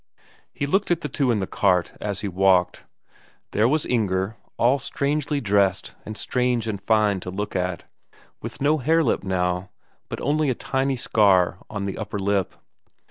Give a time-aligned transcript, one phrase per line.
[0.51, 2.85] He looked at the two in the cart as he walked.
[3.51, 7.83] There was Inger, all strangely dressed and strange and fine to look at,
[8.41, 9.69] with no hare lip now,
[10.09, 12.55] but only a tiny scar on the upper lip.